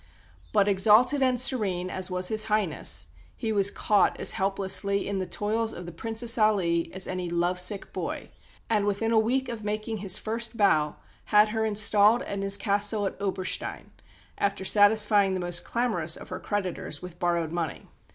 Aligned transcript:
But 0.51 0.67
exalted 0.67 1.21
and 1.21 1.39
serene 1.39 1.91
as 1.91 2.09
was 2.09 2.29
His 2.29 2.45
Highness, 2.45 3.05
he 3.37 3.51
was 3.51 3.69
caught 3.69 4.19
as 4.19 4.31
helplessly 4.31 5.07
in 5.07 5.19
the 5.19 5.27
toils 5.27 5.73
of 5.73 5.85
the 5.85 5.91
Princess 5.91 6.39
Aly 6.39 6.91
as 6.91 7.07
any 7.07 7.29
lovesick 7.29 7.93
boy; 7.93 8.31
and 8.67 8.85
within 8.87 9.11
a 9.11 9.19
week 9.19 9.47
of 9.47 9.63
making 9.63 9.97
his 9.97 10.17
first 10.17 10.57
bow 10.57 10.95
had 11.25 11.49
her 11.49 11.65
installed 11.65 12.23
in 12.23 12.41
his 12.41 12.57
Castle 12.57 13.05
of 13.05 13.15
Oberstein, 13.19 13.91
after 14.39 14.65
satisfying 14.65 15.35
the 15.35 15.39
most 15.39 15.63
clamorous 15.63 16.17
of 16.17 16.29
her 16.29 16.39
creditors 16.39 17.03
with 17.03 17.19
borrowed 17.19 17.51
money. 17.51 17.85